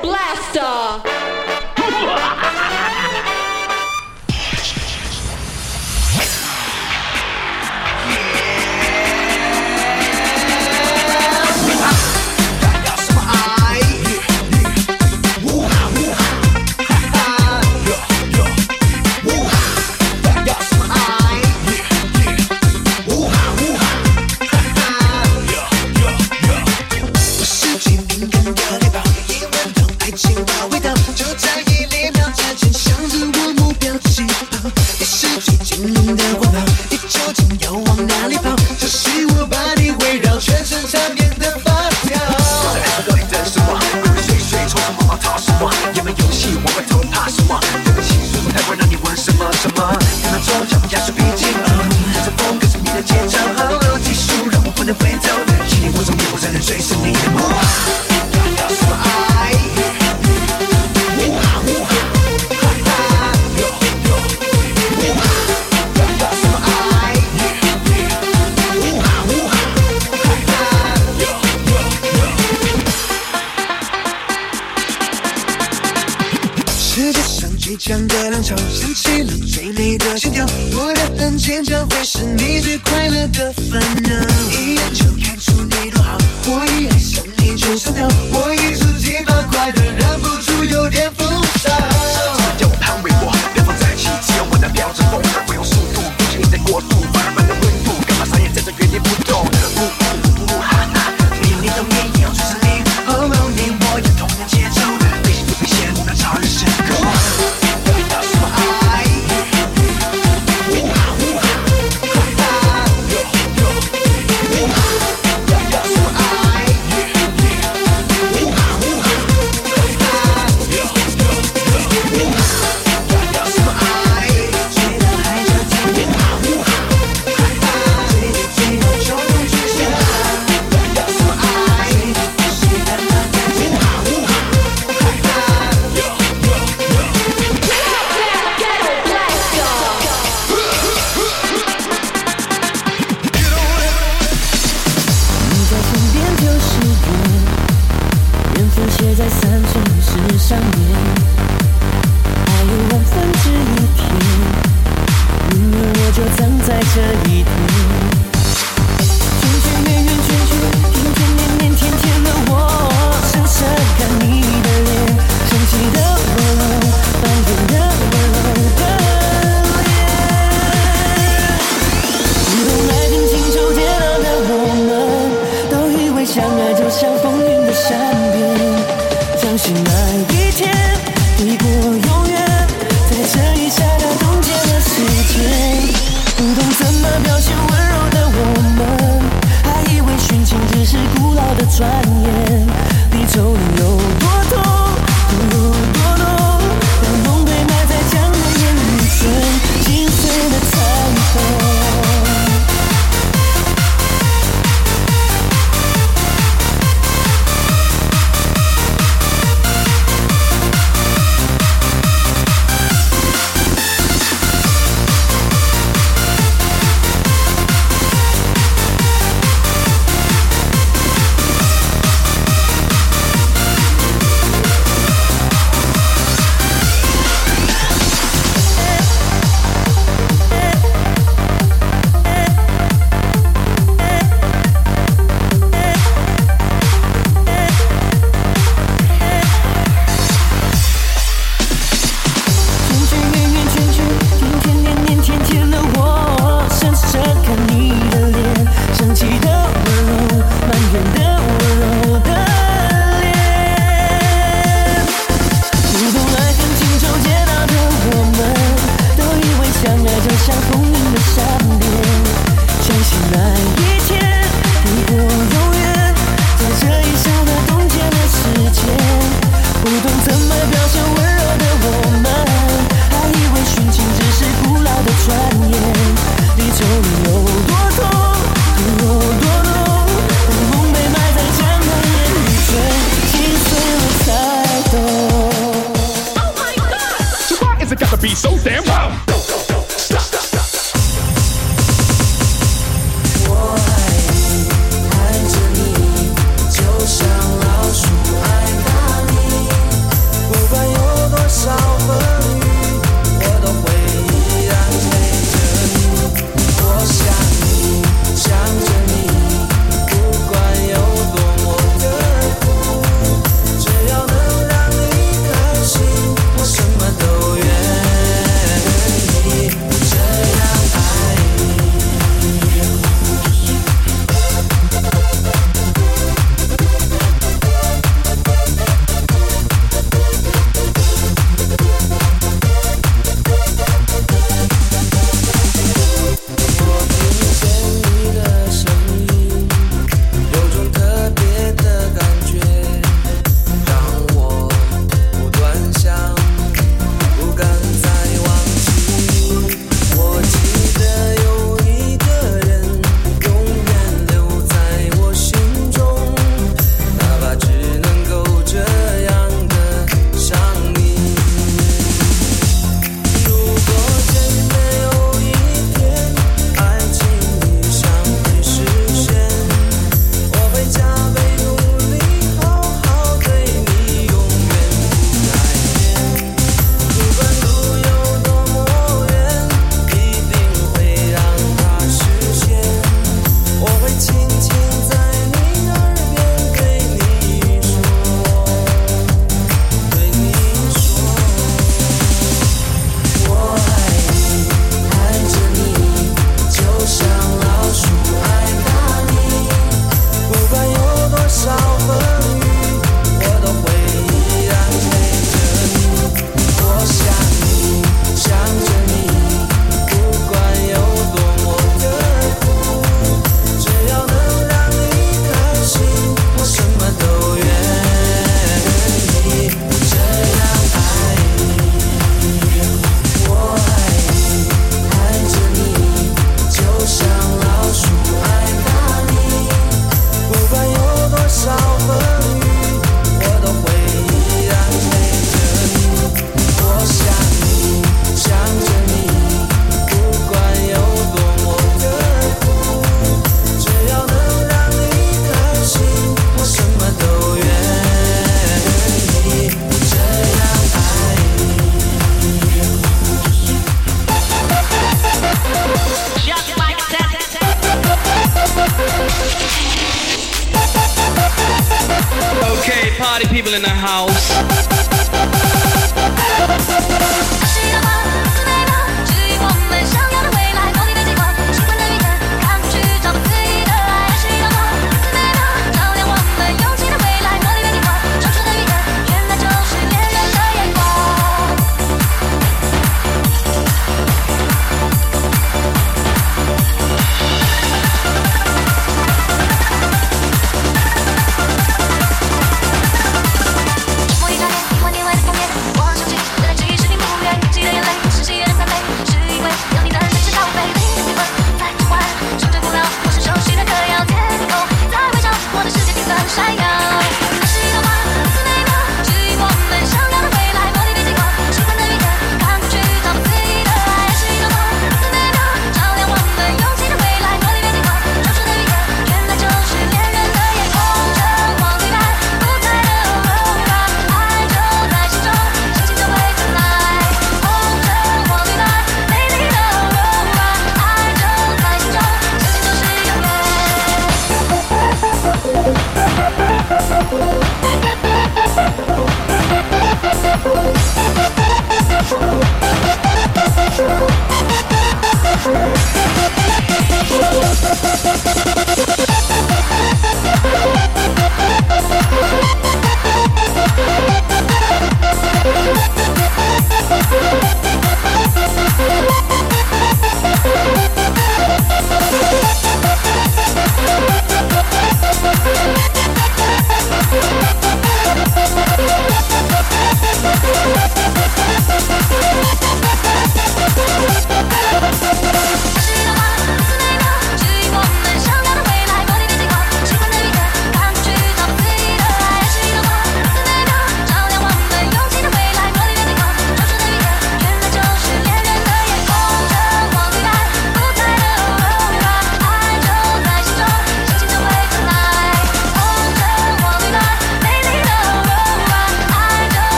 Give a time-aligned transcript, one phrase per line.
[0.00, 1.03] Blaster.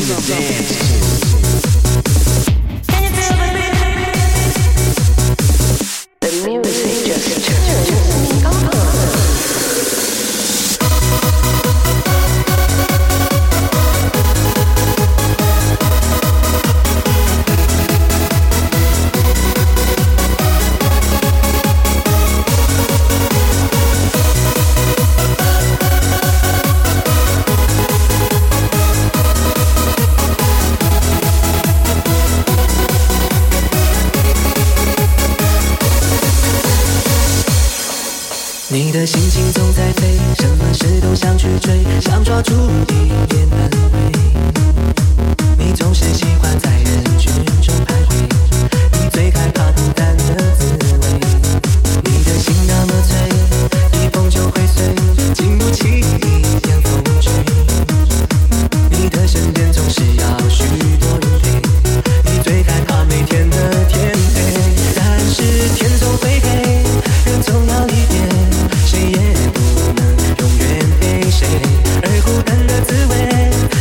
[0.00, 0.89] Summer Dance.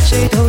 [0.10, 0.49] she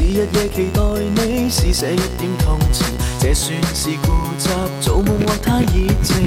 [0.00, 0.80] 是日夜期待
[1.14, 2.86] 你施舍一点同情
[3.20, 4.48] 这算是固执
[4.80, 6.26] 做梦或太热情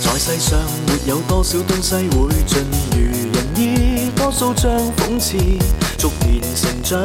[0.00, 5.38] 在世上没有多少东西会尽如人意多数像讽刺
[5.96, 7.00] 逐年成长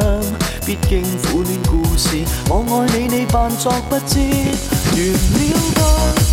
[0.66, 5.82] 必经苦恋故事我爱你你扮作不知完了吧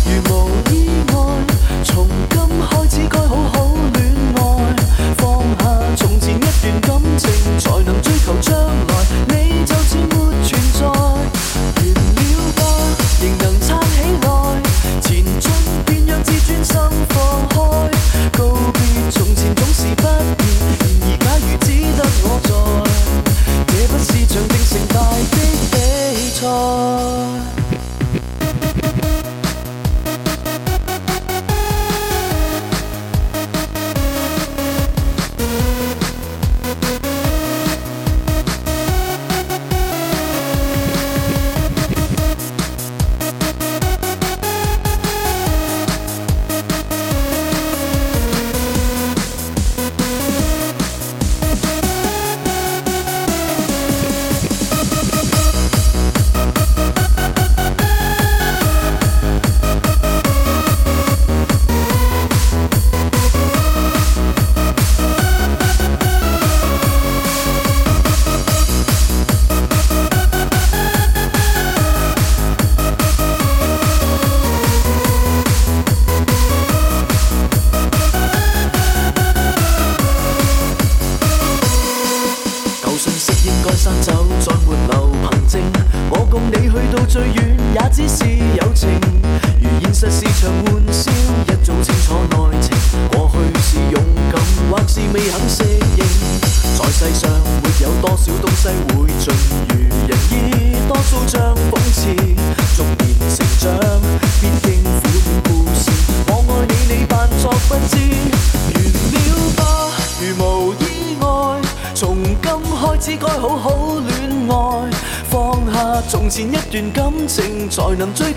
[0.06, 4.76] 如无意外从今开始该好好恋爱
[5.16, 9.37] 放下从前一段感情才能追求将来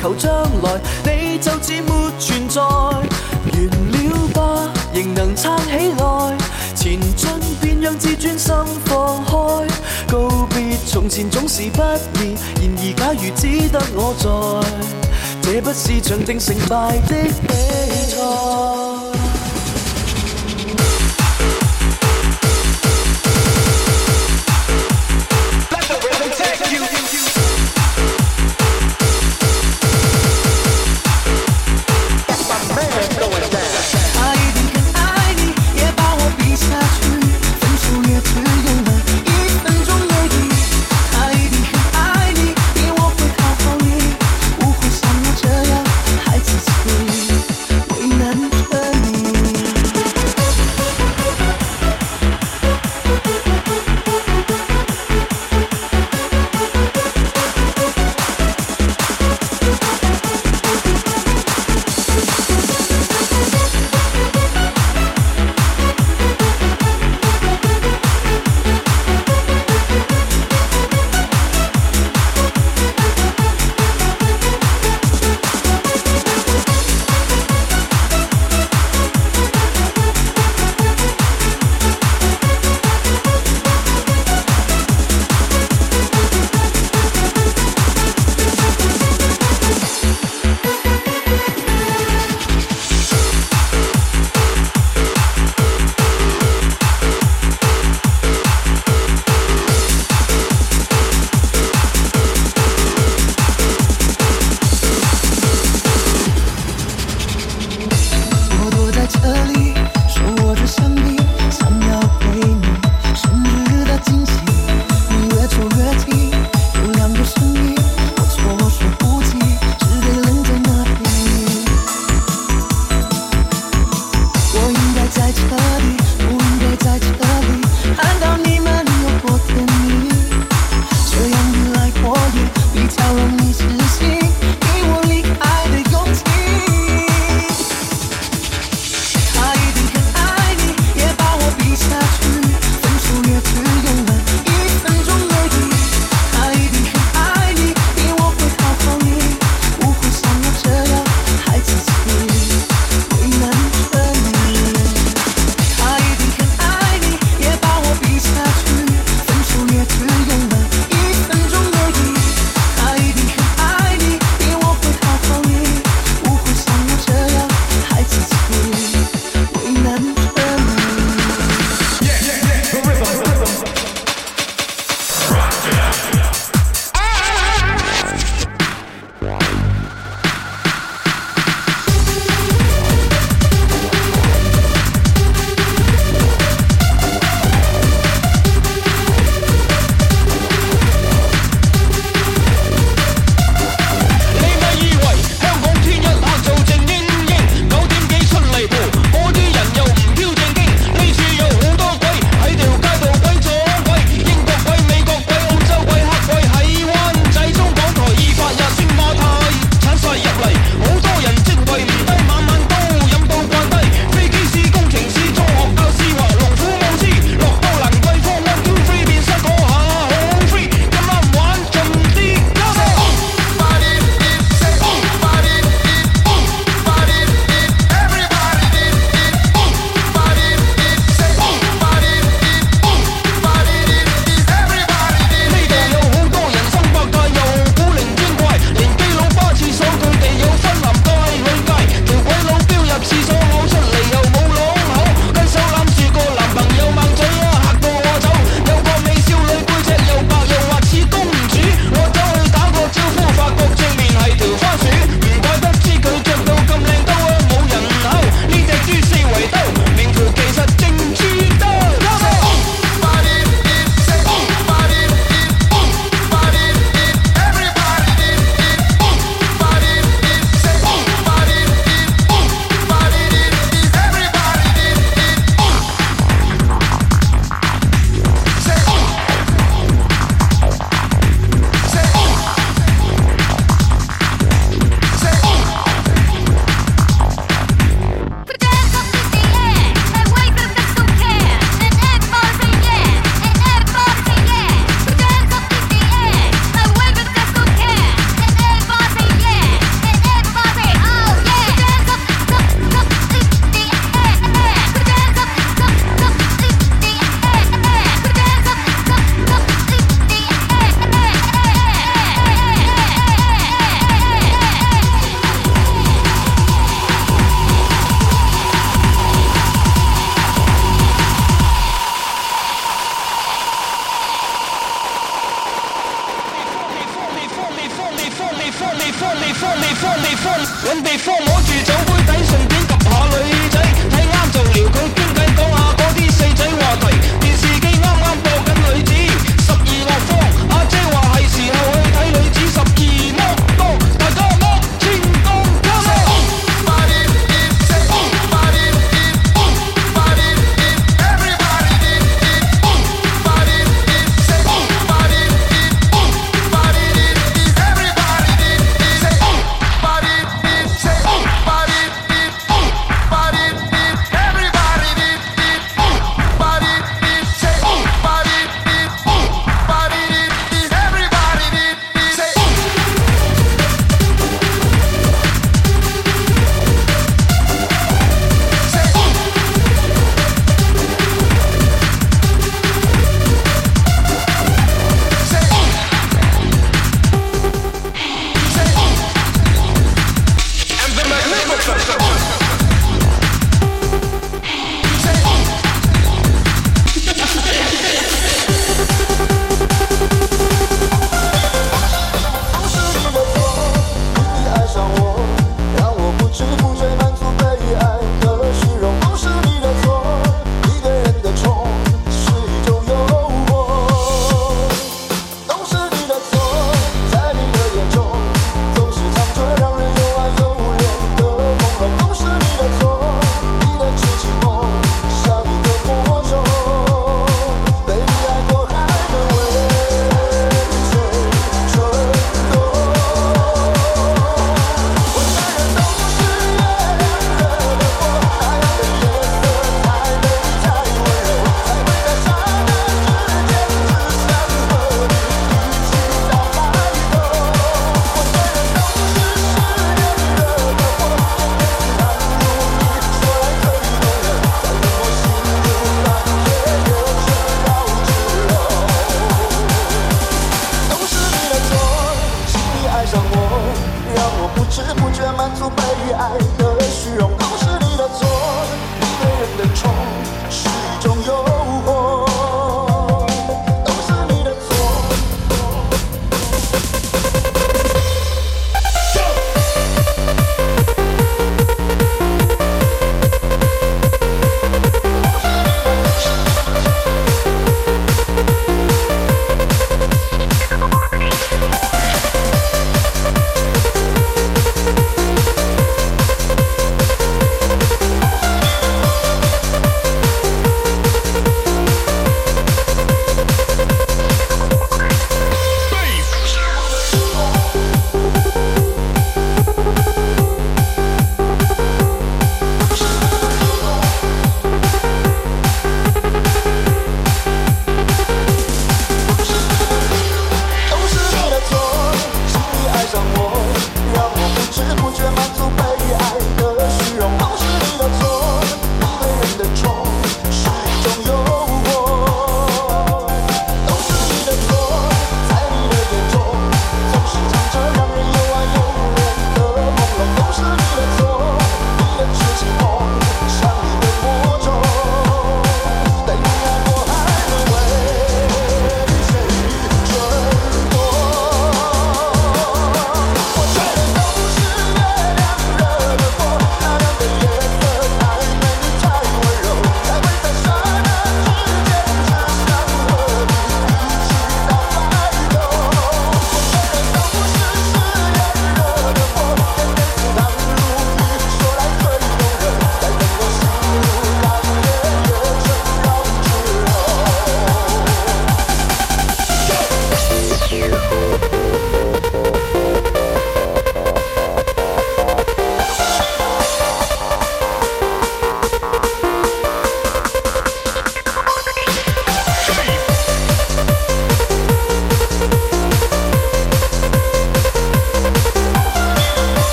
[0.00, 0.32] 求将
[0.62, 3.02] 来你就似没存在完
[3.92, 6.38] 了吧仍能撑起来
[6.74, 7.28] 前进
[7.60, 8.54] 便让自尊心
[8.86, 9.32] 放开
[10.10, 11.82] 告别从前总是不
[12.18, 14.90] 易然而假如只得我在
[15.42, 18.79] 这不是场定成败的比赛。